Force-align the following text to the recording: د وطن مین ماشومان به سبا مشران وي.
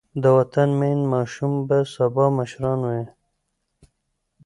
د 0.21 0.23
وطن 0.37 0.69
مین 0.79 0.99
ماشومان 1.13 1.63
به 1.67 1.77
سبا 1.93 2.25
مشران 2.37 2.79
وي. 2.89 3.03